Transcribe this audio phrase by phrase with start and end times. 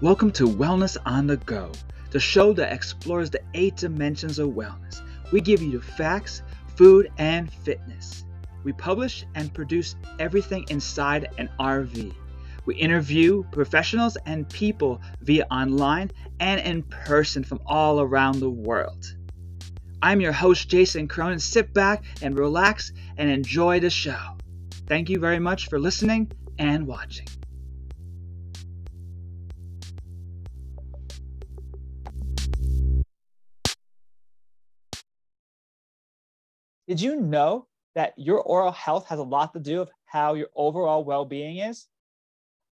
[0.00, 1.72] Welcome to Wellness on the Go,
[2.12, 5.02] the show that explores the eight dimensions of wellness.
[5.32, 6.42] We give you the facts,
[6.76, 8.24] food, and fitness.
[8.62, 12.14] We publish and produce everything inside an RV.
[12.64, 19.16] We interview professionals and people via online and in person from all around the world.
[20.00, 21.40] I'm your host, Jason Cronin.
[21.40, 24.38] Sit back and relax and enjoy the show.
[24.86, 27.26] Thank you very much for listening and watching.
[36.88, 37.66] Did you know
[37.96, 41.58] that your oral health has a lot to do with how your overall well being
[41.58, 41.86] is?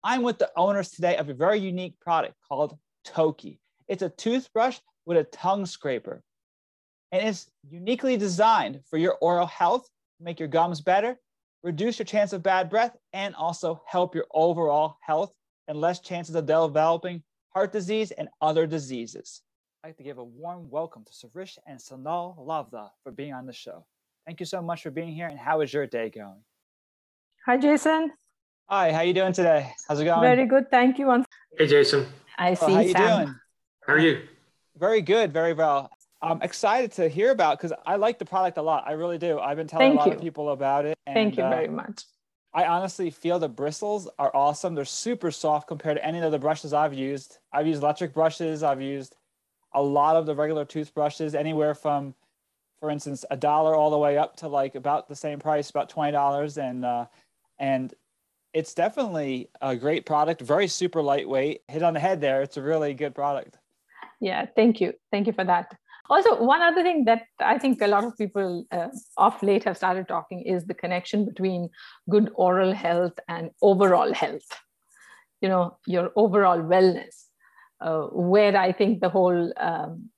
[0.02, 3.58] I'm with the owners today of a very unique product called Tokii.
[3.88, 6.22] It's a toothbrush with a tongue scraper,
[7.12, 9.86] and it's uniquely designed for your oral health,
[10.18, 11.18] make your gums better,
[11.62, 15.34] reduce your chance of bad breath, and also help your overall health
[15.68, 19.42] and less chances of developing heart disease and other diseases.
[19.84, 23.44] I'd like to give a warm welcome to Suresh and Sonal Ladva for being on
[23.44, 23.84] the show.
[24.26, 25.28] Thank you so much for being here.
[25.28, 26.42] And how is your day going?
[27.46, 28.10] Hi, Jason.
[28.68, 29.72] Hi, how are you doing today?
[29.86, 30.20] How's it going?
[30.20, 30.68] Very good.
[30.68, 31.24] Thank you.
[31.56, 32.06] Hey, Jason.
[32.36, 32.66] I see.
[32.66, 33.24] Oh, how you Sam.
[33.24, 33.34] doing?
[33.86, 34.22] How are you?
[34.76, 35.88] Very good, very well.
[36.20, 38.82] I'm excited to hear about because I like the product a lot.
[38.84, 39.38] I really do.
[39.38, 40.14] I've been telling Thank a lot you.
[40.14, 40.98] of people about it.
[41.06, 42.02] Thank you and, uh, very much.
[42.52, 44.74] I honestly feel the bristles are awesome.
[44.74, 47.38] They're super soft compared to any of the brushes I've used.
[47.52, 48.64] I've used electric brushes.
[48.64, 49.14] I've used
[49.72, 52.14] a lot of the regular toothbrushes, anywhere from,
[52.80, 55.88] for instance, a dollar all the way up to like about the same price, about
[55.88, 57.06] twenty dollars, and uh,
[57.58, 57.94] and
[58.52, 60.40] it's definitely a great product.
[60.40, 61.62] Very super lightweight.
[61.68, 62.42] Hit on the head there.
[62.42, 63.58] It's a really good product.
[64.20, 64.94] Yeah, thank you.
[65.10, 65.74] Thank you for that.
[66.08, 69.76] Also, one other thing that I think a lot of people uh, of late have
[69.76, 71.68] started talking is the connection between
[72.08, 74.46] good oral health and overall health.
[75.40, 77.24] You know, your overall wellness,
[77.80, 80.10] uh, where I think the whole um,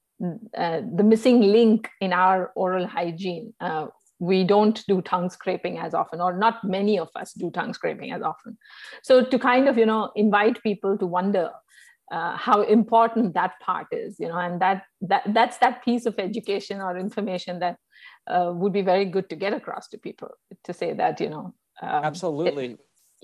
[0.56, 3.55] uh, the missing link in our oral hygiene.
[3.61, 3.87] Uh,
[4.21, 8.11] we don't do tongue scraping as often, or not many of us do tongue scraping
[8.11, 8.59] as often.
[9.03, 11.51] So to kind of you know invite people to wonder
[12.11, 16.19] uh, how important that part is you know and that that that's that piece of
[16.19, 17.77] education or information that
[18.27, 20.31] uh, would be very good to get across to people
[20.65, 22.77] to say that you know um, Absolutely.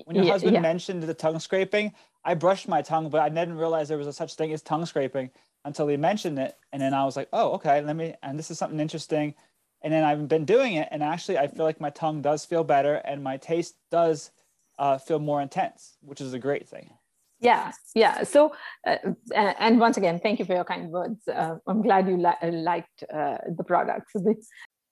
[0.04, 0.60] when your yeah, husband yeah.
[0.60, 1.93] mentioned the tongue scraping,
[2.25, 4.87] I brushed my tongue, but I didn't realize there was a such thing as tongue
[4.87, 5.31] scraping
[5.64, 6.56] until he mentioned it.
[6.72, 9.34] And then I was like, oh, okay, let me, and this is something interesting.
[9.82, 10.88] And then I've been doing it.
[10.91, 14.30] And actually, I feel like my tongue does feel better and my taste does
[14.78, 16.91] uh, feel more intense, which is a great thing.
[17.41, 18.54] yeah yeah so
[18.86, 18.97] uh,
[19.34, 23.03] and once again thank you for your kind words uh, i'm glad you li- liked
[23.12, 24.12] uh, the products.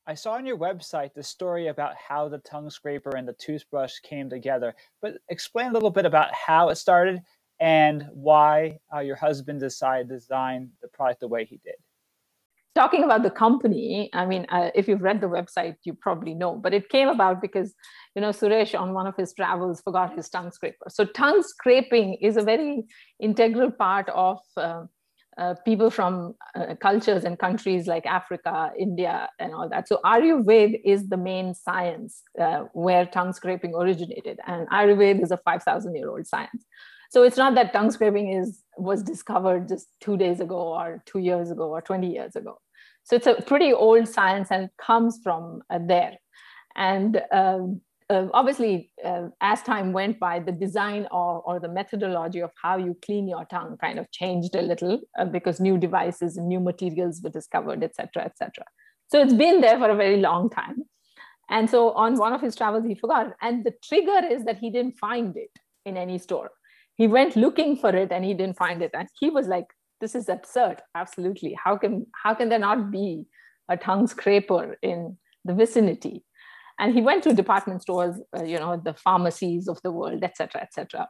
[0.06, 4.00] I saw on your website the story about how the tongue scraper and the toothbrush
[4.00, 7.20] came together, but explain a little bit about how it started
[7.62, 11.78] and why uh, your husband decided to design the product the way he did.
[12.80, 13.88] talking about the company
[14.20, 17.36] i mean uh, if you've read the website you probably know but it came about
[17.46, 17.74] because
[18.14, 20.86] you know suresh on one of his travels forgot his tongue scraper.
[20.96, 22.70] So tongue scraping is a very
[23.28, 24.84] integral part of uh,
[25.42, 28.56] uh, people from uh, cultures and countries like africa
[28.86, 29.84] india and all that.
[29.90, 35.38] So ayurveda is the main science uh, where tongue scraping originated and ayurveda is a
[35.38, 36.64] 5000 year old science
[37.12, 41.18] so it's not that tongue scraping is was discovered just two days ago or two
[41.18, 42.58] years ago or 20 years ago.
[43.02, 46.14] So it's a pretty old science and comes from uh, there.
[46.74, 52.40] And um, uh, obviously uh, as time went by the design or, or the methodology
[52.40, 56.38] of how you clean your tongue kind of changed a little uh, because new devices
[56.38, 58.64] and new materials were discovered et cetera et cetera.
[59.08, 60.84] So it's been there for a very long time.
[61.50, 63.34] And so on one of his travels he forgot.
[63.42, 65.50] And the trigger is that he didn't find it
[65.84, 66.52] in any store
[66.96, 68.90] he went looking for it and he didn't find it.
[68.94, 69.66] And he was like
[70.00, 70.82] this is absurd.
[70.94, 71.56] Absolutely.
[71.62, 73.26] How can how can there not be
[73.68, 76.24] a tongue scraper in the vicinity?
[76.78, 80.62] And he went to department stores uh, you know the pharmacies of the world etc
[80.62, 81.08] etc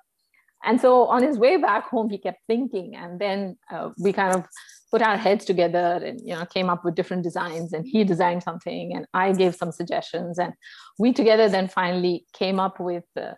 [0.64, 2.94] and so on his way back home he kept thinking.
[2.96, 4.46] And then uh, we kind of
[4.90, 7.72] put our heads together and you know came up with different designs.
[7.72, 10.38] And he designed something and i gave some suggestions.
[10.38, 10.52] And
[10.98, 13.32] we together then finally came up with uh,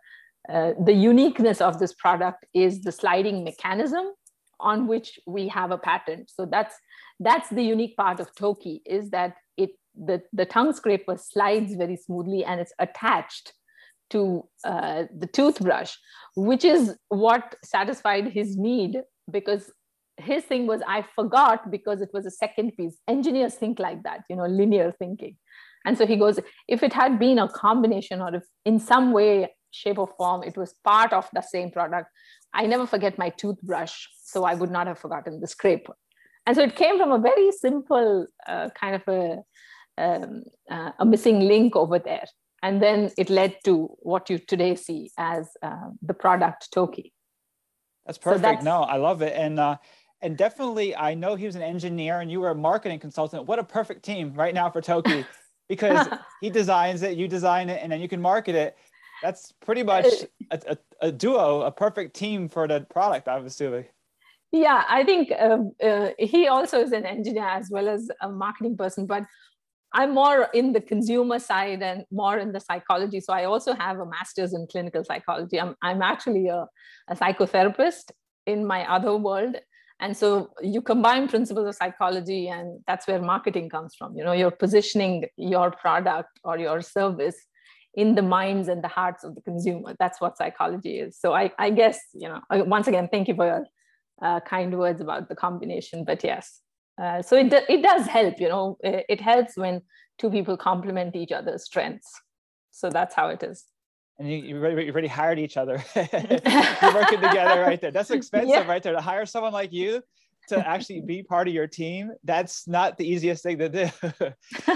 [0.49, 4.12] uh, the uniqueness of this product is the sliding mechanism
[4.61, 6.31] on which we have a patent.
[6.31, 6.75] So that's
[7.20, 11.96] that's the unique part of Tokii is that it the, the tongue scraper slides very
[11.96, 13.52] smoothly and it's attached
[14.11, 15.94] to uh, the toothbrush,
[16.37, 19.00] which is what satisfied his need
[19.31, 19.73] because
[20.17, 22.97] his thing was I forgot because it was a second piece.
[23.08, 25.37] Engineers think like that, you know, linear thinking.
[25.85, 26.38] And so he goes,
[26.69, 30.43] if it had been a combination or if in some way shape or form.
[30.43, 32.09] It was part of the same product.
[32.53, 35.94] I never forget my toothbrush, so I would not have forgotten the scraper.
[36.47, 39.43] And so it came from a very simple uh, kind of a,
[39.99, 42.26] um, uh, a missing link over there.
[42.62, 47.12] And then it led to what you today see as uh, the product Tokii.
[48.06, 48.44] That's perfect.
[48.44, 49.35] So that's, no, I love it.
[49.37, 49.76] And uh,
[50.23, 53.47] and definitely, I know he was an engineer and you were a marketing consultant.
[53.47, 55.26] What a perfect team right now for Tokii,
[55.69, 56.09] because
[56.41, 58.76] he designs it, you design it, and then you can market it.
[59.25, 60.05] That's pretty much
[60.50, 63.26] a, a, a duo, a perfect team for the product.
[63.26, 63.87] I'm assuming.
[64.53, 68.76] Yeah, I think um, uh, he also is an engineer as well as a marketing
[68.76, 69.23] person, but
[69.94, 73.21] I'm more in the consumer side and more in the psychology.
[73.21, 75.59] So I also have a master's in clinical psychology.
[75.59, 76.67] I'm, I'm actually a,
[77.09, 78.11] a psychotherapist
[78.47, 79.56] in my other world.
[80.00, 84.15] And so you combine principles of psychology, and that's where marketing comes from.
[84.19, 87.38] You know, you're positioning your product or your service
[87.96, 89.94] in the minds and the hearts of the consumer.
[89.99, 91.19] That's what psychology is.
[91.19, 93.67] So I, I guess, you know, once again, thank you for your
[94.23, 96.05] uh, kind words about the combination.
[96.05, 96.61] But yes,
[97.00, 99.82] uh, so it, it does help, you know, it helps when
[100.19, 102.11] two people complement each other's strengths.
[102.70, 103.64] So that's how it is.
[104.19, 105.82] And you, you already, already hired each other.
[105.97, 107.90] You're working together right there.
[107.90, 108.67] That's expensive yeah.
[108.67, 110.02] right there to hire someone like you
[110.49, 113.88] to actually be part of your team that's not the easiest thing to do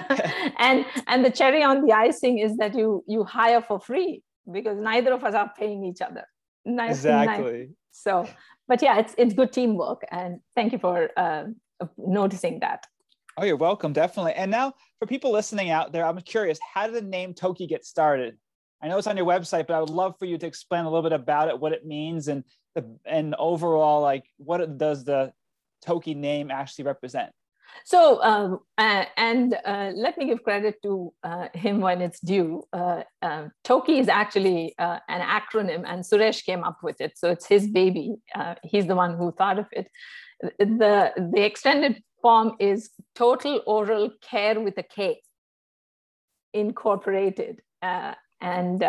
[0.59, 4.79] and and the cherry on the icing is that you you hire for free because
[4.79, 6.25] neither of us are paying each other
[6.65, 8.26] neither, exactly so
[8.67, 11.44] but yeah it's it's good teamwork and thank you for uh,
[11.97, 12.87] noticing that.
[13.37, 14.32] Oh, you're welcome, definitely.
[14.32, 17.85] And now for people listening out there, I'm curious, how did the name Tokii get
[17.85, 18.37] started?
[18.82, 20.91] I know it's on your website, but I would love for you to explain a
[20.91, 22.44] little bit about it, what it means, and
[22.75, 25.32] the and overall, like what does the
[25.86, 27.30] Tokii name actually represent?
[27.84, 32.64] So, um, uh, and uh, let me give credit to uh, him when it's due.
[32.72, 37.12] Uh, uh, Tokii is actually uh, an acronym, and Suresh came up with it.
[37.16, 38.16] So it's his baby.
[38.64, 39.88] he's the one who thought of it
[40.58, 45.20] the, the extended form is total oral care with a K
[46.52, 47.60] incorporated.
[48.40, 48.84] And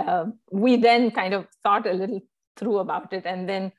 [0.51, 2.21] we then kind of thought a little
[2.57, 3.25] through about it.
[3.25, 3.71] And then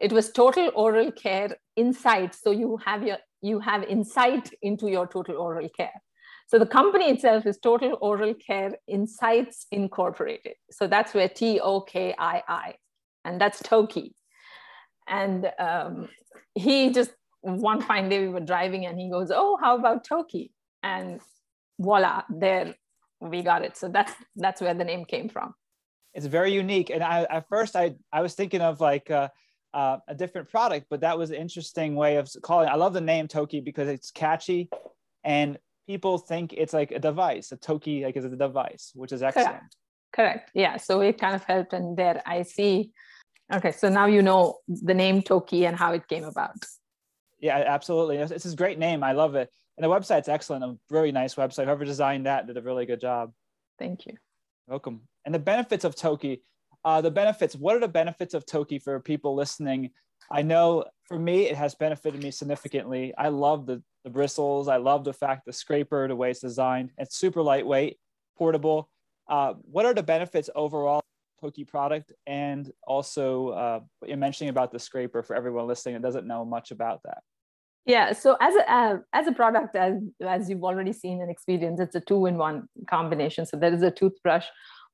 [0.00, 2.34] it was total oral care insight.
[2.34, 6.02] So you have your you have insight into your total oral care.
[6.48, 10.54] So the company itself is Total Oral Care Insights Incorporated.
[10.70, 12.74] So that's where T O K I I,
[13.24, 14.12] and that's Tokii.
[15.08, 16.08] And um,
[16.54, 17.10] he just
[17.40, 20.50] one fine day we were driving and he goes, Oh, how about Tokii?
[20.82, 21.20] And
[21.80, 22.74] voila, there
[23.20, 23.76] we got it.
[23.76, 25.54] So that's that's where the name came from.
[26.14, 26.90] It's very unique.
[26.90, 29.28] And I, at first I, I was thinking of like uh,
[29.74, 32.68] uh, a different product, but that was an interesting way of calling.
[32.68, 34.68] I love the name Tokii because it's catchy
[35.24, 39.22] and people think it's like a device, a Tokii like is a device, which is
[39.22, 39.48] excellent.
[39.48, 39.76] Correct.
[40.12, 40.50] Correct.
[40.54, 40.76] Yeah.
[40.78, 41.72] So it kind of helped.
[41.72, 42.92] And there I see
[43.52, 46.56] Okay, so now you know the name Tokii and how it came about.
[47.38, 48.16] Yeah, absolutely.
[48.16, 49.04] It's, it's a great name.
[49.04, 49.50] I love it.
[49.76, 50.64] And the website's excellent.
[50.64, 51.64] A really nice website.
[51.64, 53.32] Whoever designed that did a really good job.
[53.78, 54.14] Thank you.
[54.66, 55.02] Welcome.
[55.24, 56.40] And the benefits of Tokii.
[56.86, 57.56] Uh, the benefits.
[57.56, 59.90] What are the benefits of Tokii for people listening?
[60.30, 63.12] I know for me, it has benefited me significantly.
[63.18, 64.68] I love the, the bristles.
[64.68, 66.92] I love the fact the scraper, the way it's designed.
[66.96, 67.98] It's super lightweight,
[68.38, 68.88] portable.
[69.28, 71.02] Uh, what are the benefits overall
[71.42, 76.26] Tokii product and also uh, you're mentioning about the scraper for everyone listening that doesn't
[76.26, 77.18] know much about that.
[77.84, 81.80] Yeah, so as a uh, as a product, as as you've already seen and experienced,
[81.80, 83.46] it's a two in one combination.
[83.46, 84.46] So there is a toothbrush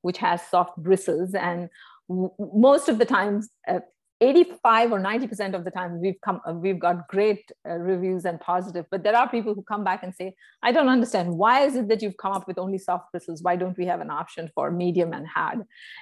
[0.03, 1.69] which has soft bristles, and
[2.07, 3.79] w- most of the times, uh,
[4.21, 8.39] 85 or 90% of the time we've come uh, we've got great uh, reviews and
[8.39, 8.85] positive.
[8.89, 11.33] But there are people who come back and say i don't understand.
[11.43, 13.43] Why is it that you've come up with only soft bristles?
[13.43, 15.59] Why don't we have an option for medium and hard?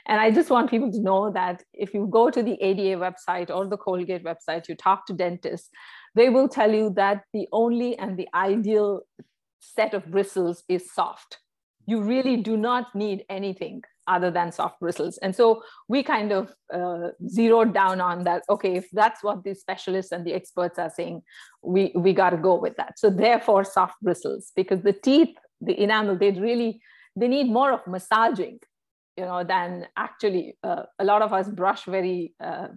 [0.08, 3.50] And i just want people to know that if you go to the ada website
[3.50, 5.70] or the colgate website you talk to dentists
[6.16, 9.02] they will tell you that the only and the ideal
[9.60, 11.40] set of bristles is soft.
[11.86, 13.84] You really do not need anything
[14.16, 15.18] other than soft bristles.
[15.20, 18.44] And so we kind of uh, zeroed down on that.
[18.50, 21.22] Okay, if that's what the specialists and the experts are saying,
[21.64, 23.00] we, we got to go with that.
[23.00, 26.82] So therefore, soft bristles, because the teeth, the enamel, they really,
[27.16, 28.60] they need more of massaging,
[29.18, 32.68] you know, than actually uh, a lot of us brush very uh,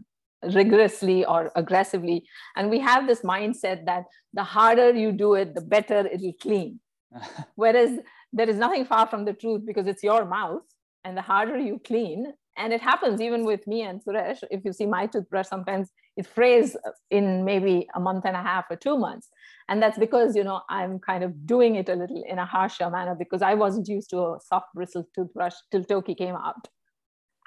[0.53, 2.27] rigorously or aggressively.
[2.57, 6.81] And we have this mindset that the harder you do it, the better it'll clean.
[7.55, 7.99] Whereas
[8.33, 10.63] there is nothing far from the truth because it's your mouth
[11.05, 14.73] and the harder you clean and it happens even with me and suresh if you
[14.73, 16.77] see my toothbrush sometimes it frays
[17.11, 19.29] in maybe a month and a half or two months
[19.69, 22.89] and that's because you know i'm kind of doing it a little in a harsher
[22.91, 26.69] manner because i wasn't used to a soft bristle toothbrush till Tokii came out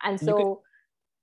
[0.04, 0.64] And so,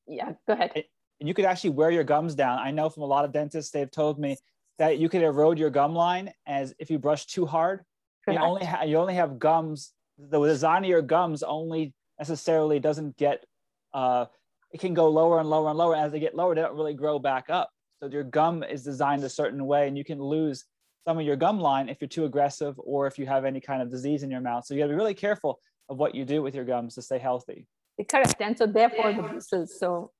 [0.07, 0.73] and yeah, go ahead.
[1.21, 2.59] And you could actually wear your gums down.
[2.59, 4.37] I know from a lot of dentists, they've told me
[4.79, 7.85] that you could erode your gum line as if you brush too hard.
[8.25, 8.41] Correct.
[8.41, 13.17] You only, ha- you only have gums, the design of your gums only necessarily doesn't
[13.17, 13.45] get,
[13.93, 14.27] uh,
[14.73, 15.95] it can go lower and lower and lower.
[15.95, 17.71] As they get lower, they don't really grow back up.
[18.01, 20.65] So your gum is designed a certain way and you can lose
[21.07, 23.83] some of your gum line if you're too aggressive or if you have any kind
[23.83, 24.65] of disease in your mouth.
[24.65, 27.19] So you gotta be really careful of what you do with your gums to stay
[27.19, 27.67] healthy.
[28.11, 28.41] Correct.
[28.41, 29.79] And so therefore the bristles.
[29.79, 30.11] So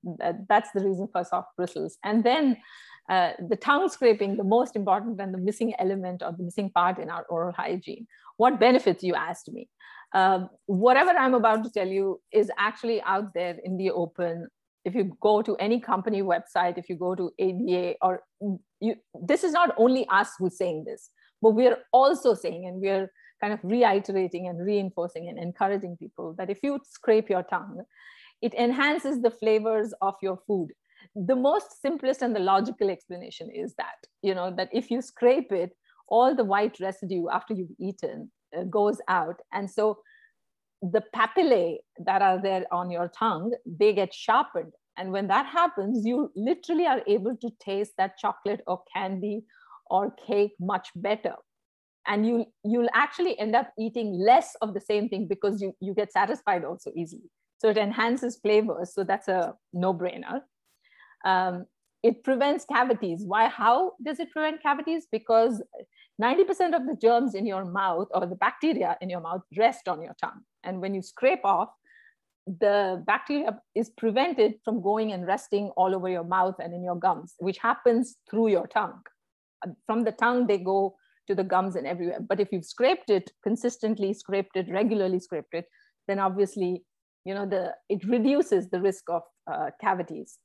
[0.47, 1.97] that's the reason for soft bristles.
[2.03, 2.57] And then
[3.09, 6.99] uh, the tongue scraping, the most important and the missing element or the missing part
[6.99, 8.07] in our oral hygiene.
[8.37, 9.67] What benefits you asked me?
[10.13, 14.47] Um, whatever I'm about to tell you is actually out there in the open.
[14.85, 18.21] If you go to any company website, if you go to ADA, or
[18.79, 21.09] you, this is not only us who's saying this,
[21.41, 26.49] but we're also saying, and we're kind of reiterating and reinforcing and encouraging people that
[26.49, 27.83] if you scrape your tongue,
[28.41, 30.69] it enhances the flavors of your food.
[31.15, 35.51] The most simplest and the logical explanation is that, you know, that if you scrape
[35.51, 35.71] it,
[36.07, 38.31] all the white residue after you've eaten
[38.69, 39.41] goes out.
[39.53, 39.99] And so
[40.81, 44.73] the papillae that are there on your tongue, they get sharpened.
[44.97, 49.43] And when that happens, you literally are able to taste that chocolate or candy
[49.89, 51.35] or cake much better.
[52.07, 55.93] And you you'll actually end up eating less of the same thing because you you
[55.93, 57.29] get satisfied also easily.
[57.57, 60.41] So it enhances flavors so that's a no-brainer.
[61.25, 61.65] Um,
[62.03, 63.23] it prevents cavities.
[63.25, 65.07] Why how does it prevent cavities?
[65.11, 65.63] Because
[66.21, 70.01] 90% of the germs in your mouth or the bacteria in your mouth rest on
[70.01, 71.69] your tongue and when you scrape off
[72.47, 76.95] the bacteria is prevented from going and resting all over your mouth and in your
[76.95, 79.01] gums which happens through your tongue
[79.85, 80.95] from the tongue they go
[81.27, 82.19] to the gums and everywhere.
[82.19, 85.65] But if you've scraped it consistently, scraped it regularly, scraped it,
[86.07, 86.83] then obviously,
[87.23, 90.37] you know, the it reduces the risk of uh, cavities.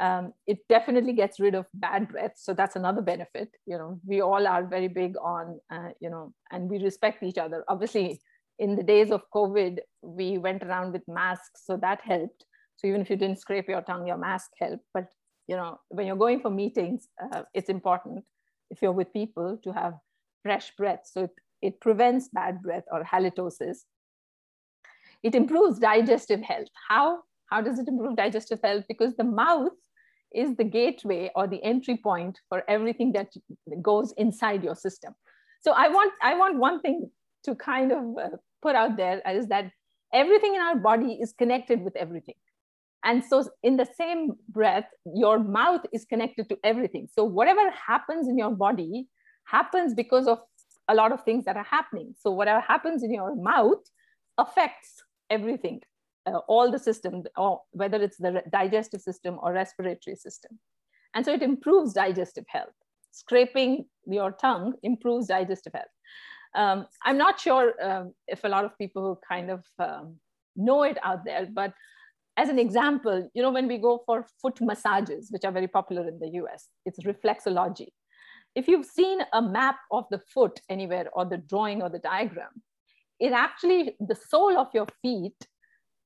[0.00, 3.50] Um, it definitely gets rid of bad breath, so that's another benefit.
[3.66, 7.38] You know, we all are very big on, uh, you know, and we respect each
[7.38, 7.64] other.
[7.66, 8.20] Obviously,
[8.60, 12.44] in the days of COVID, we went around with masks, so that helped.
[12.76, 14.84] So even if you didn't scrape your tongue, your mask helped.
[14.94, 15.08] But
[15.48, 18.24] you know, when you're going for meetings, uh, it's important
[18.70, 19.94] if you're with people to have
[20.42, 21.00] fresh breath.
[21.04, 23.78] So it, it prevents bad breath or halitosis.
[25.22, 26.68] It improves digestive health.
[26.88, 27.20] How?
[27.46, 28.84] How does it improve digestive health?
[28.88, 29.72] Because the mouth
[30.34, 33.28] is the gateway or the entry point for everything that
[33.82, 35.14] goes inside your system.
[35.62, 37.10] So I want, I want one thing
[37.44, 39.70] to kind of uh, put out there is that
[40.12, 42.34] everything in our body is connected with everything.
[43.04, 47.06] And so, in the same breath, your mouth is connected to everything.
[47.12, 49.06] So, whatever happens in your body
[49.44, 50.40] happens because of
[50.88, 52.14] a lot of things that are happening.
[52.18, 53.84] So whatever happens in your mouth
[54.38, 55.80] affects everything,
[56.34, 60.58] uh, all the system, or whether it's the digestive system or respiratory system.
[61.14, 62.76] And so it improves digestive health.
[63.12, 65.94] Scraping your tongue improves digestive health.
[66.54, 70.16] Um, I'm not sure um, if a lot of people kind of um,
[70.56, 71.72] know it out there, but
[72.36, 76.06] as an example, you know, when we go for foot massages, which are very popular
[76.06, 77.88] in the US, it's reflexology
[78.54, 82.50] if you've seen a map of the foot anywhere or the drawing or the diagram,
[83.20, 85.36] it actually, the sole of your feet,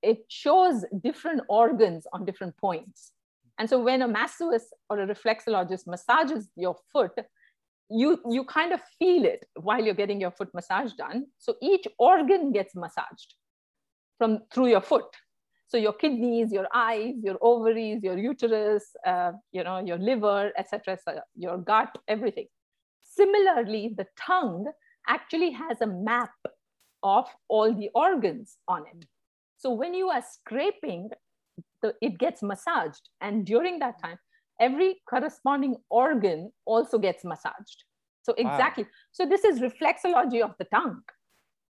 [0.03, 3.13] it shows different organs on different points.
[3.59, 7.13] And so when a masseuse or a reflexologist massages your foot,
[7.91, 11.27] you, you kind of feel it while you're getting your foot massage done.
[11.39, 13.35] So each organ gets massaged
[14.19, 15.05] from through your foot.
[15.69, 20.99] So your kidneys, your eyes, your ovaries, your uterus, uh, you know, your liver, etc.,
[21.35, 22.47] your gut, everything.
[23.03, 24.67] Similarly, the tongue
[25.09, 26.33] actually has a map
[27.03, 29.07] of all the organs on it.
[29.63, 31.11] So when you are scraping,
[31.83, 33.09] the, it gets massaged.
[33.21, 34.19] And during that time,
[34.61, 37.85] every corresponding organ also gets massaged.
[38.25, 38.83] So exactly.
[38.85, 38.91] Wow.
[39.13, 41.03] So this is reflexology of the tongue.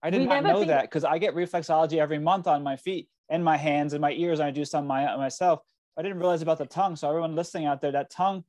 [0.02, 3.08] I did we not know that because I get reflexology every month on my feet
[3.28, 5.60] and my hands and my ears, and I do some my, myself.
[5.98, 6.96] I didn't realize about the tongue.
[6.96, 8.44] So everyone listening out there, that tongue,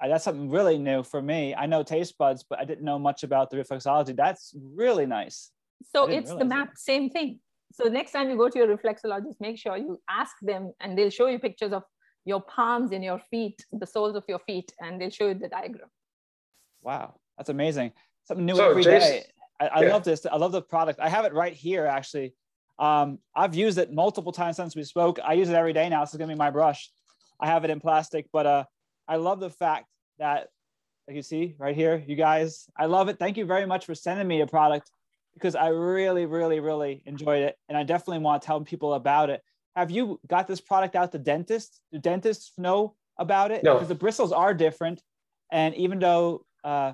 [0.00, 1.52] that's something really new for me.
[1.52, 4.14] I know taste buds, but I didn't know much about the reflexology.
[4.16, 5.50] That's really nice.
[5.94, 7.40] So it's the map, same thing.
[7.72, 11.10] So next time you go to your reflexologist, make sure you ask them, and they'll
[11.10, 11.84] show you pictures of
[12.24, 15.48] your palms and your feet, the soles of your feet, and they'll show you the
[15.48, 15.88] diagram.
[16.82, 17.92] Wow, that's amazing.
[18.24, 19.24] Something new so every Jason, day.
[19.60, 19.92] I, I yeah.
[19.92, 20.26] love this.
[20.26, 21.00] I love the product.
[21.00, 22.34] I have it right here, actually.
[22.78, 25.18] Um, I've used it multiple times since we spoke.
[25.24, 26.00] I use it every day now.
[26.00, 26.90] This is gonna be my brush.
[27.40, 28.64] I have it in plastic, but uh,
[29.08, 29.86] I love the fact
[30.18, 30.48] that,
[31.08, 33.18] like you see right here, you guys, I love it.
[33.18, 34.90] Thank you very much for sending me a product
[35.34, 37.56] because I really, really, really enjoyed it.
[37.68, 39.42] And I definitely want to tell people about it
[39.76, 41.80] have you got this product out to dentists?
[41.92, 43.64] Do dentists know about it?
[43.64, 43.74] No.
[43.74, 45.02] Because the bristles are different.
[45.50, 46.92] And even though, uh,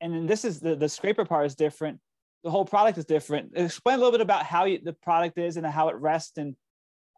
[0.00, 1.98] and then this is the, the scraper part is different,
[2.44, 3.52] the whole product is different.
[3.54, 6.56] Explain a little bit about how you, the product is and how it rests and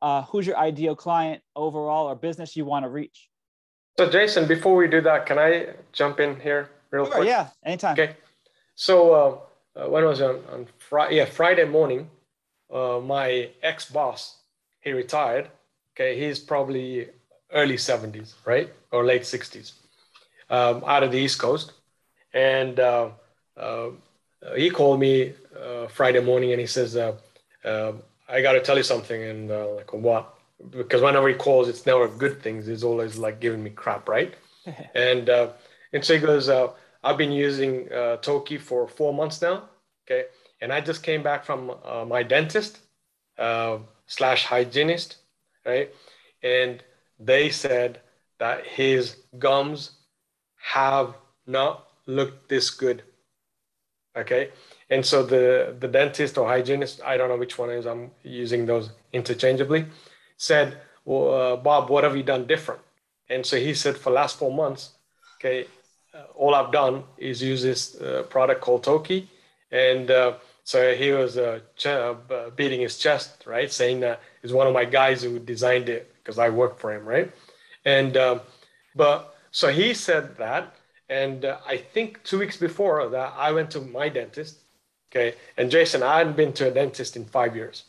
[0.01, 3.29] uh, who's your ideal client overall or business you want to reach.
[3.99, 7.29] So, Jason, before we do that, can I jump in here real sure, quick?
[7.29, 7.93] Yeah, anytime.
[7.93, 8.17] Okay.
[8.75, 9.39] So, uh,
[9.77, 10.25] uh, when was it?
[10.25, 11.17] On, on Friday?
[11.17, 12.11] Yeah, Friday morning,
[12.73, 14.37] uh, my ex boss,
[14.81, 15.49] he retired.
[15.95, 17.09] Okay, he's probably
[17.53, 18.73] early 70s, right?
[18.91, 19.73] Or late 60s,
[20.51, 21.73] um, out of the East Coast.
[22.33, 23.11] And uh,
[23.57, 23.91] uh,
[24.57, 27.15] he called me uh, Friday morning and he says, uh,
[27.65, 29.23] I got to tell you something.
[29.23, 30.35] And like, what?
[30.71, 32.67] Because whenever he calls, it's never good things.
[32.67, 34.35] He's always like giving me crap, right?
[34.95, 36.49] and and so he goes,
[37.03, 39.69] I've been using Tokii for four months now.
[40.05, 40.27] Okay.
[40.61, 41.73] And I just came back from
[42.09, 42.79] my dentist
[44.07, 45.17] slash hygienist,
[45.67, 45.93] right?
[46.43, 46.83] And
[47.19, 48.01] they said
[48.39, 49.93] that his gums
[50.57, 51.15] have
[51.47, 53.03] not looked this good.
[54.17, 54.51] Okay.
[54.91, 58.67] And so the, the dentist or hygienist, I don't know which one is, I'm using
[58.67, 59.87] those interchangeably,
[60.37, 62.81] said, well, uh, Bob, what have you done different?
[63.29, 64.91] And so he said, for last four months,
[65.39, 65.67] okay, uh,
[66.35, 69.27] all I've done is use this uh, product called Tokii.
[69.71, 72.15] And uh, so he was uh, ch- uh,
[72.57, 73.73] beating his chest, right?
[73.73, 77.05] Saying that he's one of my guys who designed it because I work for him,
[77.07, 77.33] right?
[77.85, 78.41] And um,
[78.95, 80.77] but so he said that,
[81.09, 84.59] and uh, I think two weeks before that, I went to my dentist.
[85.11, 87.85] Okay, and Jason, I hadn't been to a dentist in five years.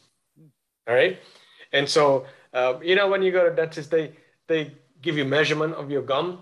[0.88, 1.20] All right,
[1.72, 4.14] and so uh, you know when you go to a dentist, they
[4.48, 6.40] they give you measurement of your gum,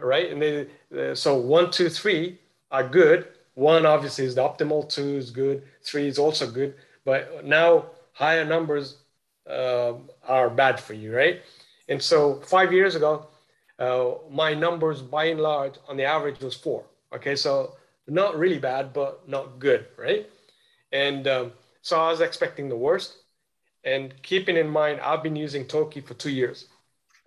[0.00, 0.30] right?
[0.30, 2.38] And they uh, so one, two, three
[2.70, 3.28] are good.
[3.54, 4.88] One obviously is the optimal.
[4.88, 5.62] Two is good.
[5.82, 6.74] Three is also good.
[7.04, 8.98] But now higher numbers
[9.48, 9.94] uh,
[10.26, 11.42] are bad for you, right?
[11.88, 13.26] And so five years ago,
[13.78, 16.84] uh, my numbers by and large on the average was four.
[17.14, 20.28] Okay, so not really bad, but not good, right?
[20.92, 23.18] And um, so I was expecting the worst.
[23.84, 26.68] And keeping in mind, I've been using Tokii for two years.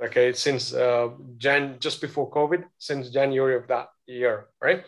[0.03, 4.83] Okay, since uh, Jan, just before COVID, since January of that year, right?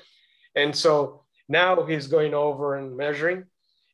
[0.55, 3.45] And so now he's going over and measuring,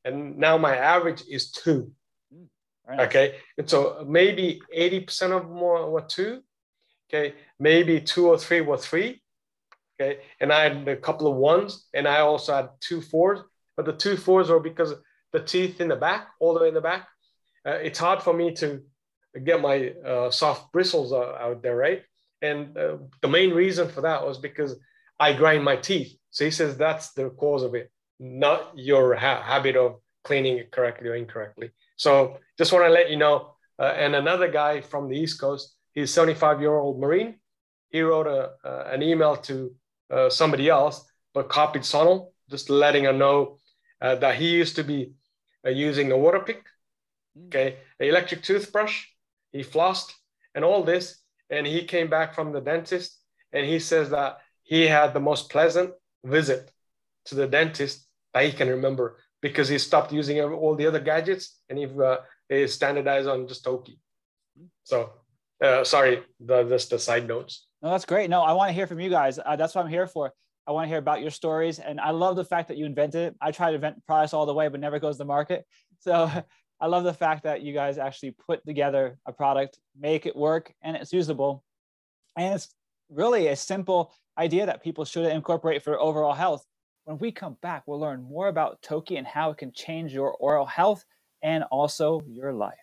[0.03, 1.91] and now my average is two.
[2.87, 2.99] Right.
[3.01, 3.35] Okay.
[3.57, 6.41] And so maybe 80% of more were two.
[7.09, 7.35] Okay.
[7.59, 9.21] Maybe two or three were three.
[9.99, 10.19] Okay.
[10.39, 13.39] And I had a couple of ones and I also had two fours,
[13.77, 14.93] but the two fours were because
[15.31, 17.07] the teeth in the back, all the way in the back.
[17.65, 18.81] Uh, it's hard for me to
[19.43, 22.03] get my uh, soft bristles out there, right?
[22.41, 24.75] And uh, the main reason for that was because
[25.19, 26.15] I grind my teeth.
[26.31, 30.71] So he says that's the cause of it, not your ha- habit of cleaning it
[30.71, 31.71] correctly or incorrectly.
[31.95, 33.55] So just want to let you know.
[33.79, 37.35] Uh, and another guy from the East Coast, he's 75 year old Marine.
[37.89, 39.73] He wrote a, uh, an email to
[40.11, 43.57] uh, somebody else, but copied Sonal, just letting her know
[44.01, 45.13] uh, that he used to be
[45.65, 46.63] uh, using a water pick,
[47.47, 49.05] okay, an electric toothbrush.
[49.53, 50.11] He flossed
[50.55, 51.19] and all this.
[51.49, 53.19] And he came back from the dentist
[53.53, 55.93] and he says that he had the most pleasant
[56.25, 56.71] visit
[57.25, 61.59] to the dentist that he can remember because he stopped using all the other gadgets
[61.69, 62.17] and he, uh,
[62.49, 63.97] he standardized on just Tokii.
[64.83, 65.11] So,
[65.63, 67.67] uh, sorry, the, just the side notes.
[67.81, 68.29] No, that's great.
[68.29, 69.37] No, I want to hear from you guys.
[69.37, 70.33] Uh, that's what I'm here for.
[70.65, 71.79] I want to hear about your stories.
[71.79, 73.35] And I love the fact that you invented it.
[73.41, 75.65] I try to invent products all the way, but never goes to market.
[75.99, 76.31] So
[76.83, 80.73] I love the fact that you guys actually put together a product, make it work,
[80.81, 81.63] and it's usable.
[82.37, 82.75] And it's
[83.07, 86.65] really a simple idea that people should incorporate for overall health.
[87.05, 90.33] When we come back, we'll learn more about Tokii and how it can change your
[90.33, 91.05] oral health
[91.41, 92.73] and also your life.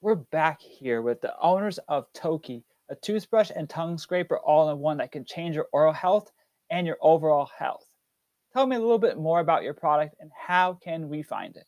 [0.00, 4.78] We're back here with the owners of Tokii, a toothbrush and tongue scraper all in
[4.78, 6.30] one that can change your oral health
[6.70, 7.84] and your overall health.
[8.54, 11.66] Tell me a little bit more about your product and how can we find it?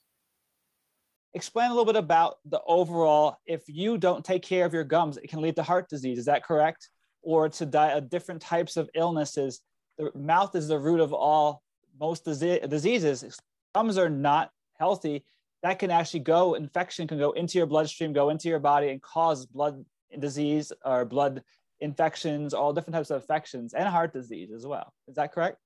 [1.34, 5.16] Explain a little bit about the overall, if you don't take care of your gums,
[5.16, 6.18] it can lead to heart disease.
[6.18, 6.88] Is that correct?
[7.22, 9.60] Or to di- different types of illnesses
[9.98, 11.62] the mouth is the root of all
[12.00, 13.38] most diseases.
[13.74, 15.24] Gums are not healthy.
[15.62, 19.00] That can actually go, infection can go into your bloodstream, go into your body, and
[19.00, 19.84] cause blood
[20.18, 21.42] disease or blood
[21.80, 24.92] infections, all different types of infections, and heart disease as well.
[25.08, 25.58] Is that correct?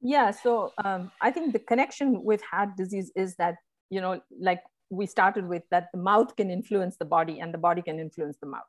[0.00, 0.30] Yeah.
[0.32, 3.54] So um, I think the connection with heart disease is that,
[3.90, 7.58] you know, like we started with, that the mouth can influence the body and the
[7.58, 8.62] body can influence the mouth.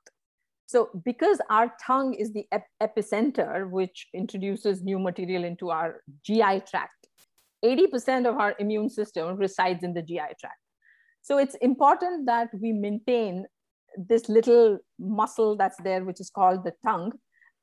[0.68, 6.62] So because our tongue is the ep- epicenter, which introduces new material into our GI
[6.70, 7.08] tract,
[7.64, 10.60] 80% of our immune system resides in the GI tract.
[11.22, 13.46] So it's important that we maintain
[13.98, 17.14] this little muscle that's there, which is called the tongue,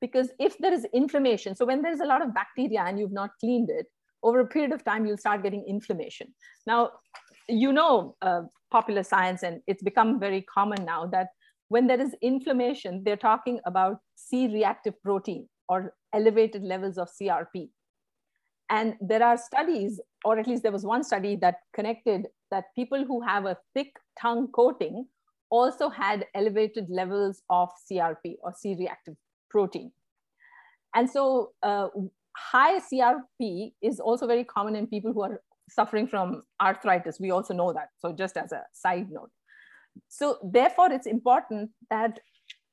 [0.00, 3.30] because if there is inflammation, so when there's a lot of bacteria and you've not
[3.40, 3.86] cleaned it,
[4.24, 6.32] over a period of time, you'll start getting inflammation.
[6.66, 6.90] Now,
[7.48, 11.28] you know uh, popular science, and it's become very common now that
[11.68, 17.70] when there is inflammation, they're talking about C reactive protein or elevated levels of CRP.
[18.68, 23.04] And there are studies, or at least there was one study that connected that people
[23.04, 25.06] who have a thick tongue coating
[25.50, 29.14] also had elevated levels of CRP or C reactive
[29.50, 29.92] protein.
[30.94, 31.88] And so uh,
[32.36, 35.42] high CRP is also very common in people who are
[35.74, 37.18] suffering from arthritis.
[37.20, 37.88] We also know that.
[37.98, 39.30] So just as a side note.
[40.08, 42.18] So therefore, it's important that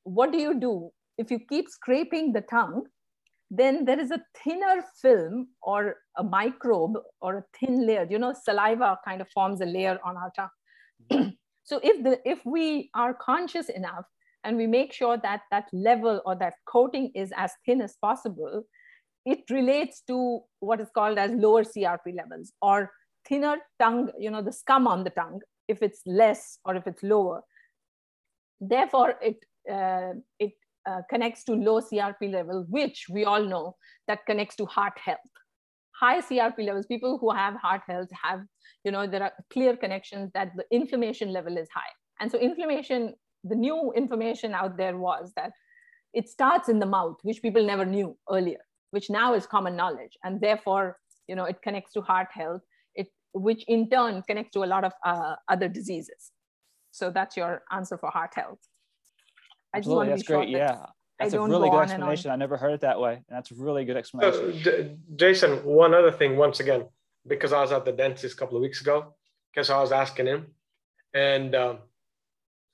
[0.04, 2.84] what do you do if you keep scraping the tongue?
[3.52, 8.06] Then there is a thinner film or a microbe or a thin layer.
[8.10, 11.34] You know, saliva kind of forms a layer on our tongue.
[11.64, 14.06] so if the if we are conscious enough
[14.44, 18.64] and we make sure that that level or that coating is as thin as possible,
[19.30, 22.92] it relates to what is called as lower CRP levels or
[23.28, 27.04] thinner tongue, you know, the scum on the tongue, if it's less or if it's
[27.04, 27.42] lower.
[28.60, 29.38] Therefore, it,
[29.72, 30.54] uh, it
[30.90, 33.76] uh, connects to low CRP level, which we all know
[34.08, 35.34] that connects to heart health.
[35.92, 38.42] High CRP levels, people who have heart health have,
[38.84, 41.94] you know, there are clear connections that the inflammation level is high.
[42.20, 43.14] And so inflammation,
[43.44, 45.52] the new information out there was that
[46.16, 50.18] it starts in the mouth, which people never knew earlier which now is common knowledge.
[50.24, 50.98] And therefore
[51.30, 52.64] you know it connects to heart health
[52.96, 56.32] it which in turn connects to a lot of uh, other diseases.
[56.92, 58.60] So that's your answer for heart health.
[59.74, 60.50] I just Absolutely, that's great.
[60.50, 60.86] yeah.
[61.20, 62.32] that's a really good explanation.
[62.32, 63.14] I never heard it that way.
[63.14, 64.64] And that's a really good explanation.
[64.64, 66.86] So, jason one other thing once again
[67.28, 69.14] because i was at the dentist a couple of weeks ago
[69.52, 70.48] because i was asking him.
[71.14, 71.78] And um,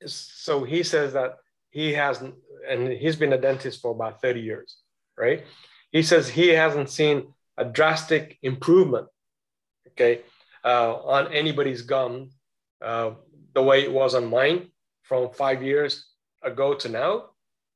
[0.06, 1.38] so he says that
[1.70, 2.36] he hasn't
[2.70, 4.78] and he's been a dentist for about 30 years
[5.18, 5.44] right
[5.96, 9.08] he says he hasn't seen a drastic improvement,
[9.92, 10.24] okay,
[10.66, 12.32] uh, on anybody's gum
[12.84, 13.12] uh,
[13.54, 14.72] the way it was on mine
[15.04, 16.06] from five years
[16.44, 17.30] ago to now,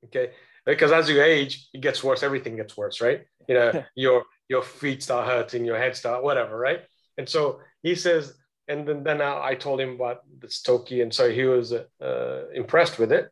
[0.04, 0.32] okay.
[0.66, 2.22] Because as you age, it gets worse.
[2.22, 3.22] Everything gets worse, right?
[3.48, 6.82] You know, your your feet start hurting, your head start whatever, right?
[7.18, 8.34] And so he says,
[8.68, 13.00] and then then I told him about the Tokii, and so he was uh, impressed
[13.00, 13.32] with it.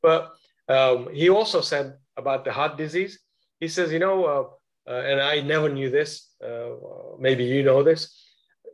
[0.00, 0.32] But
[0.68, 3.18] um, he also said about the heart disease
[3.62, 6.10] he says, you know, uh, uh, and I never knew this.
[6.42, 8.00] Uh, uh maybe you know this.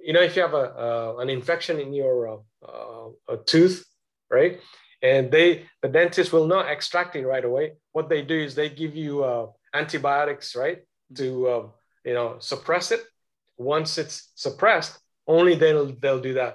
[0.02, 3.84] You know, if you have a uh, an infection in your uh, tooth,
[4.30, 4.60] right?
[5.02, 7.74] And they, the dentist will not extract it right away.
[7.92, 9.12] What they do is they give you
[9.74, 10.78] antibiotics, right,
[11.16, 11.24] to
[12.08, 13.02] you know suppress it.
[13.58, 16.54] Once it's suppressed, only they'll they'll do that.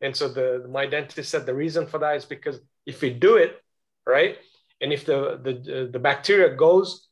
[0.00, 3.36] And so the my dentist said the reason for that is because if we do
[3.36, 3.60] it
[4.06, 4.38] right,
[4.80, 7.08] and if the the the bacteria goes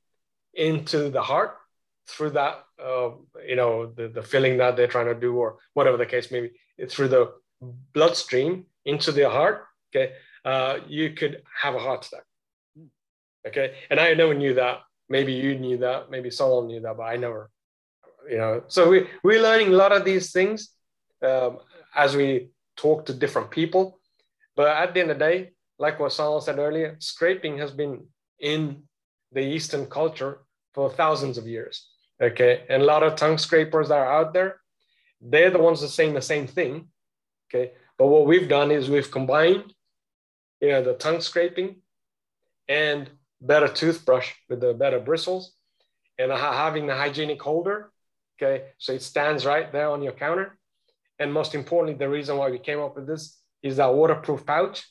[0.55, 1.57] into the heart
[2.09, 3.11] through that, uh,
[3.47, 6.41] you know, the, the filling that they're trying to do, or whatever the case may
[6.41, 7.33] be, through the
[7.93, 10.13] bloodstream into the heart, okay,
[10.45, 12.25] uh, you could have a heart attack.
[13.47, 13.75] Okay.
[13.91, 14.81] And I never knew that.
[15.09, 16.11] Maybe you knew that.
[16.11, 17.51] Maybe someone knew that, but I never,
[18.29, 18.63] you know.
[18.69, 20.71] So we, we're learning a lot of these things
[21.23, 21.59] um,
[21.95, 23.99] as we talk to different people.
[24.57, 28.07] But at the end of the day, like what Salman said earlier, scraping has been
[28.39, 28.85] in
[29.33, 30.41] the Eastern culture
[30.75, 31.89] for thousands of years.
[32.21, 32.65] Okay.
[32.69, 34.61] And a lot of tongue scrapers that are out there,
[35.21, 36.89] they're the ones that saying the same thing.
[37.49, 37.73] Okay.
[37.99, 39.75] But what we've done is we've combined,
[40.61, 41.77] you know, the tongue scraping
[42.69, 45.53] and better toothbrush with the better bristles
[46.19, 47.91] and having the hygienic holder.
[48.41, 48.65] Okay.
[48.79, 50.59] So it stands right there on your counter.
[51.19, 54.87] And most importantly, the reason why we came up with this is that waterproof pouch.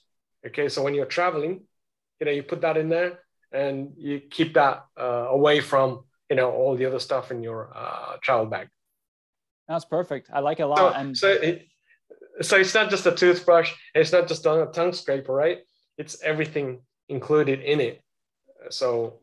[0.46, 0.70] Okay.
[0.70, 1.62] So when you're traveling,
[2.20, 3.20] you know, you put that in there
[3.52, 7.72] and you keep that uh, away from you know all the other stuff in your
[7.76, 8.70] uh, travel bag.
[9.68, 10.30] That's perfect.
[10.34, 10.78] I like it a lot.
[10.78, 11.68] So, and so, it,
[12.42, 13.74] so it's not just a toothbrush.
[13.96, 15.60] It's not just a tongue scraper, right?
[15.98, 18.02] It's everything included in it.
[18.70, 19.20] So.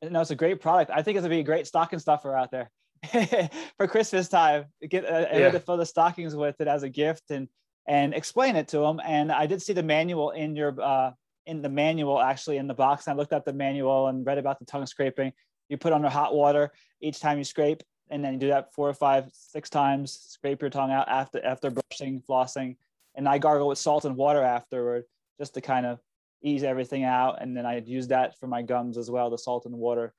[0.00, 0.92] No, it's a great product.
[0.94, 2.70] I think it's gonna be a great stocking stuffer out there
[3.76, 4.66] for Christmas time.
[4.88, 5.50] Get uh, yeah.
[5.50, 7.48] to fill the stockings with it as a gift and
[7.88, 9.00] and explain it to them.
[9.04, 11.12] And I did see the manual in your uh,
[11.48, 13.08] in the manual actually in the box.
[13.08, 15.32] I looked at the manual and read about the tongue scraping.
[15.68, 18.88] You put under hot water each time you scrape, and then you do that four
[18.88, 20.12] or five, six times.
[20.12, 22.76] Scrape your tongue out after after brushing, flossing,
[23.16, 25.04] and I gargle with salt and water afterward
[25.38, 26.00] just to kind of
[26.42, 27.42] ease everything out.
[27.42, 30.14] And then I use that for my gums as well, the salt and water,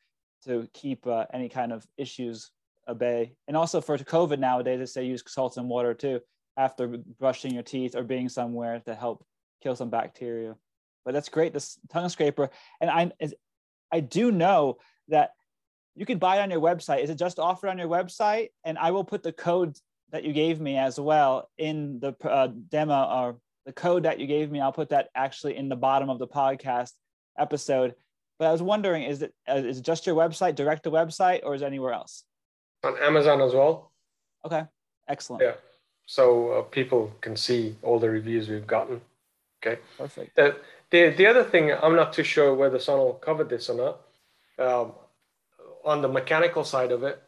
[0.46, 2.52] to keep uh, any kind of issues
[2.88, 3.34] at bay.
[3.48, 6.20] And also for COVID nowadays, they say use salt and water too.
[6.58, 6.88] after
[7.20, 9.26] brushing your teeth or being somewhere to help
[9.64, 10.56] kill some bacteria.
[11.10, 12.52] But that's great, this tongue scraper.
[12.80, 13.12] And I,
[13.92, 15.32] I do know that
[15.96, 17.02] you can buy it on your website.
[17.02, 18.50] Is it just offered on your website?
[18.64, 19.76] And I will put the code
[20.12, 24.28] that you gave me as well in the uh, demo or the code that you
[24.28, 24.62] gave me.
[24.62, 26.92] I'll put that actually in the bottom of the podcast
[27.40, 27.96] episode.
[28.38, 31.40] But I was wondering, is it uh, is it just your website, direct to website,
[31.42, 32.24] or is it anywhere else?
[32.84, 33.92] On Amazon as well.
[34.46, 34.64] Okay,
[35.08, 35.42] excellent.
[35.42, 35.54] Yeah,
[36.06, 39.02] so uh, people can see all the reviews we've gotten.
[39.62, 39.82] Okay.
[39.98, 40.38] Perfect.
[40.92, 44.02] The, the, the other thing, I'm not too sure whether Sonal covered this or not.
[44.66, 44.92] Um,
[45.86, 47.22] on the mechanical side of it,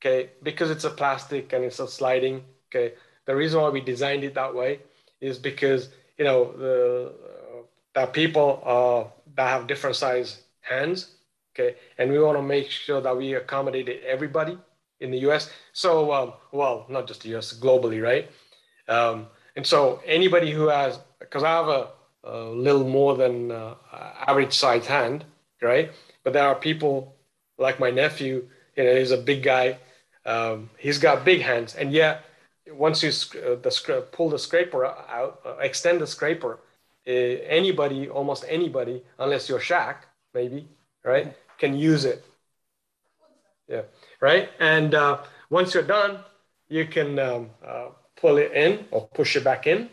[0.00, 4.22] okay, because it's a plastic and it's a sliding, okay, the reason why we designed
[4.24, 4.80] it that way
[5.20, 7.62] is because, you know, the, uh,
[7.94, 11.16] that people that have different size hands,
[11.54, 14.56] okay, and we want to make sure that we accommodated everybody
[15.00, 15.50] in the US.
[15.72, 18.30] So, um, well, not just the US, globally, right?
[18.88, 19.26] Um,
[19.56, 21.88] and so anybody who has, because I have a,
[22.26, 23.74] a, little more than uh,
[24.26, 25.24] average size hand,
[25.62, 25.90] right?
[26.24, 27.14] But there are people
[27.58, 29.78] like my nephew, you know, he's a big guy.
[30.24, 32.24] Um, he's got big hands, and yet
[32.70, 33.10] once you
[33.40, 36.58] uh, the pull the scraper out, uh, extend the scraper,
[37.06, 39.96] uh, anybody, almost anybody, unless you're Shaq,
[40.34, 40.68] maybe,
[41.04, 42.24] right, can use it.
[43.68, 43.82] Yeah,
[44.20, 44.50] right.
[44.60, 46.20] And uh, once you're done,
[46.68, 49.88] you can um, uh, pull it in or push it back in,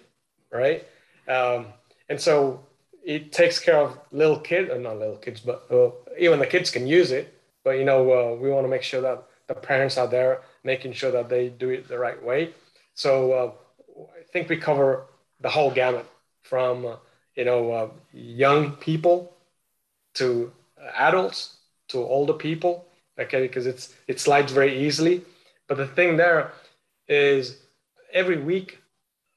[0.51, 0.85] right?
[1.27, 1.67] Um,
[2.09, 2.65] and so
[3.03, 6.71] it takes care of little kids, uh, not little kids, but uh, even the kids
[6.71, 7.33] can use it.
[7.63, 10.93] But you know, uh, we want to make sure that the parents are there, making
[10.93, 12.53] sure that they do it the right way.
[12.93, 13.51] So uh,
[14.19, 15.05] I think we cover
[15.41, 16.05] the whole gamut
[16.41, 16.95] from uh,
[17.35, 19.33] you know uh, young people
[20.15, 20.51] to
[20.97, 21.57] adults
[21.89, 22.85] to older people.
[23.19, 25.23] Okay, because it's it slides very easily.
[25.67, 26.51] But the thing there
[27.07, 27.57] is
[28.13, 28.82] every week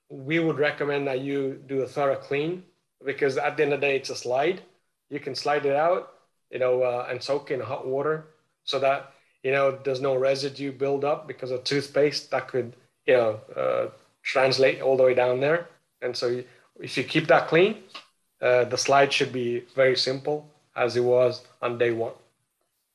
[0.09, 2.63] we would recommend that you do a thorough clean
[3.05, 4.63] because at the end of the day it's a slide.
[5.11, 6.13] You can slide it out
[6.51, 8.29] you know, uh, and soak in hot water
[8.65, 12.75] so that, you know, there's no residue build up because of toothpaste that could,
[13.07, 13.89] you know, uh,
[14.23, 15.69] translate all the way down there.
[16.03, 16.43] And so
[16.81, 17.83] if you keep that clean,
[18.41, 22.13] uh, the slide should be very simple as it was on day one.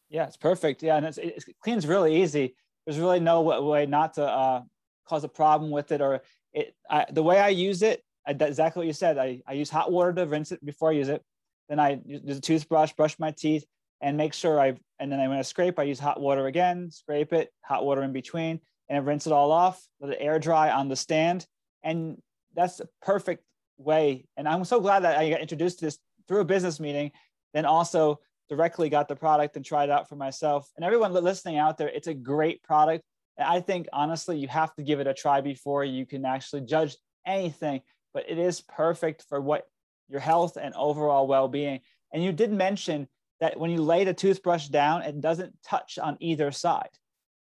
[0.09, 0.83] Yeah, it's perfect.
[0.83, 2.55] Yeah, and it's, it cleans really easy.
[2.85, 4.61] There's really no way not to uh,
[5.07, 6.21] cause a problem with it or
[6.53, 6.73] it.
[6.89, 9.17] I, the way I use it, I, exactly what you said.
[9.17, 11.23] I, I use hot water to rinse it before I use it.
[11.69, 13.65] Then I use a toothbrush, brush my teeth,
[14.01, 14.77] and make sure I.
[14.99, 18.03] And then I when I scrape, I use hot water again, scrape it, hot water
[18.03, 18.59] in between,
[18.89, 19.81] and I rinse it all off.
[19.99, 21.45] Let it air dry on the stand,
[21.83, 22.17] and
[22.53, 23.43] that's a perfect
[23.77, 24.25] way.
[24.37, 27.11] And I'm so glad that I got introduced to this through a business meeting,
[27.53, 30.69] then also directly got the product and tried it out for myself.
[30.75, 33.03] And everyone listening out there, it's a great product.
[33.39, 36.95] I think honestly, you have to give it a try before you can actually judge
[37.25, 37.81] anything.
[38.13, 39.67] But it is perfect for what
[40.09, 41.79] your health and overall well-being.
[42.13, 43.07] And you did mention
[43.39, 46.89] that when you lay the toothbrush down, it doesn't touch on either side,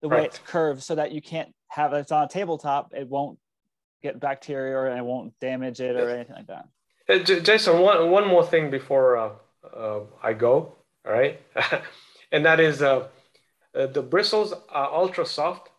[0.01, 0.21] the right.
[0.21, 2.93] way it's curved, so that you can't have it's on a tabletop.
[2.95, 3.39] It won't
[4.03, 6.69] get bacteria or it won't damage it or anything like that.
[7.09, 9.31] Uh, Jason, one one more thing before uh,
[9.77, 10.77] uh, I go.
[11.05, 11.41] All right,
[12.33, 13.09] and that is uh,
[13.75, 15.71] uh, the bristles are ultra soft,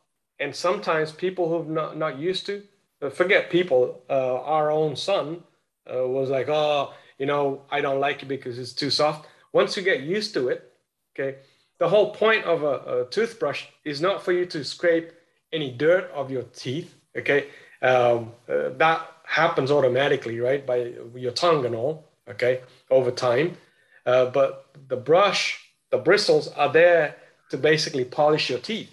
[0.44, 2.64] and sometimes people who've not not used to
[3.02, 4.04] uh, forget people.
[4.10, 5.44] our own son
[5.92, 9.28] uh, was like, oh, you know, I don't like it because it's too soft.
[9.52, 10.72] Once you get used to it,
[11.12, 11.38] okay,
[11.80, 15.12] the whole point of a, a toothbrush is not for you to scrape
[15.52, 17.48] any dirt of your teeth, okay?
[17.82, 23.58] Um, uh, that happens automatically, right, by your tongue and all, okay, over time.
[24.06, 25.60] Uh, but the brush,
[25.92, 27.16] the bristles are there
[27.50, 28.90] to basically polish your teeth,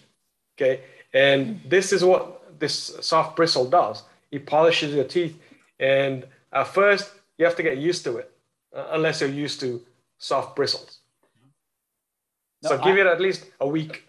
[0.56, 0.82] okay?
[1.12, 4.02] And this is what this soft bristle does.
[4.30, 5.40] It polishes your teeth
[5.80, 8.30] and at first, you have to get used to it,
[8.76, 9.80] uh, unless you're used to
[10.18, 10.98] soft bristles.
[12.62, 14.04] No, so give I, it at least a week.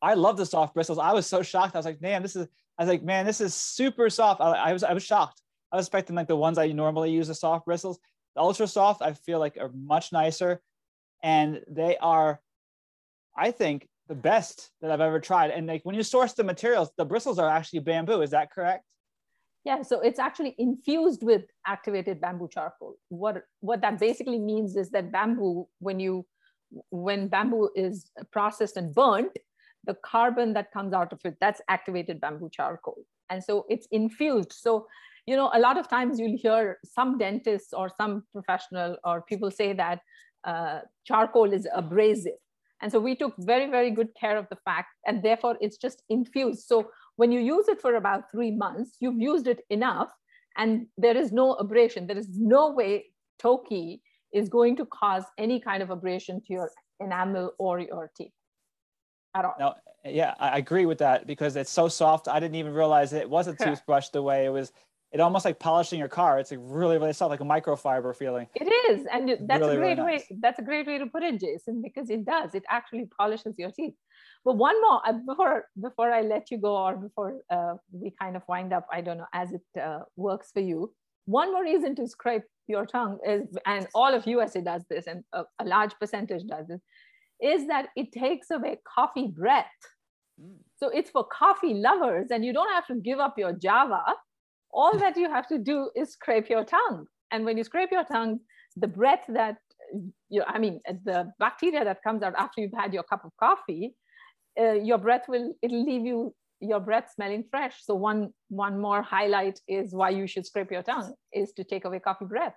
[0.00, 0.98] I love the soft bristles.
[0.98, 1.74] I was so shocked.
[1.74, 2.48] I was like, man, this is.
[2.78, 4.40] I was like, man, this is super soft.
[4.40, 5.42] I, I was I was shocked.
[5.70, 7.98] I was expecting like the ones I normally use the soft bristles.
[8.34, 10.60] The ultra soft, I feel like are much nicer,
[11.22, 12.40] and they are,
[13.36, 15.50] I think, the best that I've ever tried.
[15.50, 18.22] And like when you source the materials, the bristles are actually bamboo.
[18.22, 18.84] Is that correct?
[19.64, 22.94] Yeah, so it's actually infused with activated bamboo charcoal.
[23.08, 26.24] What what that basically means is that bamboo, when you
[26.90, 29.36] when bamboo is processed and burnt,
[29.84, 32.98] the carbon that comes out of it, that's activated bamboo charcoal.
[33.28, 34.52] And so it's infused.
[34.52, 34.86] So,
[35.26, 39.50] you know, a lot of times you'll hear some dentists or some professional or people
[39.50, 40.00] say that
[40.44, 42.38] uh, charcoal is abrasive.
[42.82, 46.02] And so we took very, very good care of the fact, and therefore it's just
[46.08, 46.66] infused.
[46.66, 50.10] So when you use it for about three months, you've used it enough
[50.56, 52.06] and there is no abrasion.
[52.06, 53.06] There is no way
[53.42, 54.00] Tokii
[54.32, 58.32] is going to cause any kind of abrasion to your enamel or your teeth
[59.34, 59.54] at all.
[59.58, 62.28] No, yeah, I agree with that because it's so soft.
[62.28, 64.72] I didn't even realize it was a toothbrush the way it was.
[65.16, 66.38] It almost like polishing your car.
[66.38, 68.48] It's like really, really soft, like a microfiber feeling.
[68.54, 70.30] It is, and that's really, a great really nice.
[70.30, 70.36] way.
[70.42, 72.54] That's a great way to put it, Jason, because it does.
[72.54, 73.94] It actually polishes your teeth.
[74.44, 78.36] But one more uh, before before I let you go, or before uh, we kind
[78.36, 78.86] of wind up.
[78.92, 80.92] I don't know as it uh, works for you.
[81.24, 85.24] One more reason to scrape your tongue is, and all of USA does this, and
[85.32, 86.82] a, a large percentage does this,
[87.40, 89.80] is that it takes away coffee breath.
[90.38, 90.58] Mm.
[90.76, 94.02] So it's for coffee lovers, and you don't have to give up your Java.
[94.76, 97.06] All that you have to do is scrape your tongue.
[97.32, 98.40] And when you scrape your tongue,
[98.76, 99.56] the breath that
[100.28, 103.94] you, I mean, the bacteria that comes out after you've had your cup of coffee,
[104.60, 107.74] uh, your breath will, it'll leave you your breath smelling fresh.
[107.82, 111.84] So one one more highlight is why you should scrape your tongue is to take
[111.84, 112.54] away coffee breath.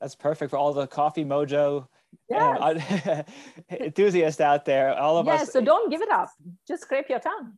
[0.00, 1.86] That's perfect for all the coffee mojo
[2.30, 3.24] yes.
[3.70, 4.94] enthusiasts out there.
[4.98, 5.40] All of us.
[5.40, 6.28] Yes, so don't give it up.
[6.66, 7.52] Just scrape your tongue.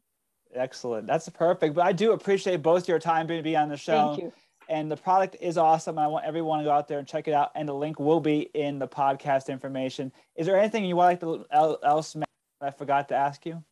[0.54, 1.06] Excellent.
[1.06, 1.74] That's perfect.
[1.74, 4.14] But I do appreciate both your time being be on the show.
[4.14, 4.32] Thank you.
[4.68, 5.98] And the product is awesome.
[5.98, 7.50] I want everyone to go out there and check it out.
[7.56, 10.12] And the link will be in the podcast information.
[10.36, 11.44] Is there anything you want like to
[11.82, 12.16] else
[12.60, 13.62] I forgot to ask you?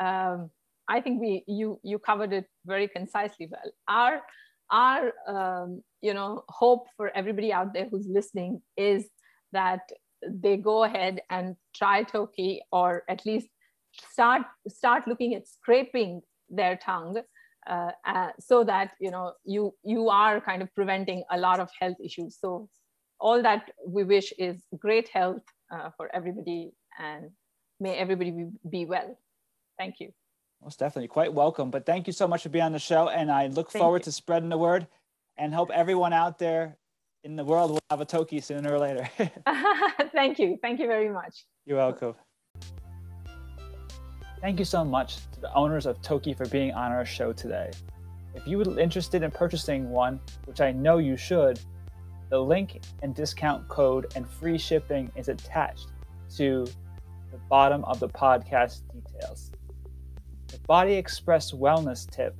[0.00, 0.50] Um,
[0.88, 3.70] I think we you you covered it very concisely well.
[3.88, 4.22] Our
[4.70, 9.06] our um, you know hope for everybody out there who's listening is
[9.52, 9.80] that
[10.26, 13.48] they go ahead and try Tokii or at least
[14.10, 17.20] start start looking at scraping their tongue
[17.68, 21.68] uh, uh, so that you know you you are kind of preventing a lot of
[21.78, 22.38] health issues.
[22.40, 22.68] So
[23.20, 27.30] all that we wish is great health uh, for everybody and
[27.80, 29.18] may everybody be, be well.
[29.76, 30.12] Thank you.
[30.62, 31.08] Most definitely.
[31.08, 31.70] Quite welcome.
[31.70, 33.08] But thank you so much for being on the show.
[33.08, 34.04] And I look thank forward you.
[34.04, 34.86] to spreading the word
[35.36, 36.76] and hope everyone out there
[37.22, 39.08] in the world will have a Tokii sooner or later.
[40.12, 40.58] thank you.
[40.62, 41.44] Thank you very much.
[41.64, 42.14] You're welcome.
[44.40, 47.72] Thank you so much to the owners of Tokii for being on our show today.
[48.36, 51.58] If you are interested in purchasing one, which I know you should,
[52.30, 55.88] the link and discount code and free shipping is attached
[56.36, 56.66] to
[57.32, 59.50] the bottom of the podcast details.
[60.46, 62.36] The Body Express wellness tip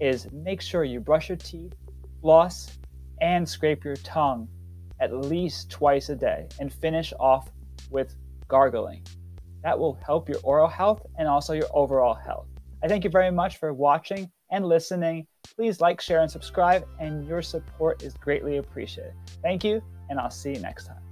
[0.00, 1.74] is make sure you brush your teeth,
[2.22, 2.76] floss,
[3.20, 4.48] and scrape your tongue
[4.98, 7.52] at least twice a day and finish off
[7.88, 8.16] with
[8.48, 9.02] gargling.
[9.66, 12.46] That will help your oral health and also your overall health.
[12.84, 15.26] I thank you very much for watching and listening.
[15.56, 19.14] Please like, share, and subscribe, and your support is greatly appreciated.
[19.42, 21.05] Thank you, and I'll see you next time.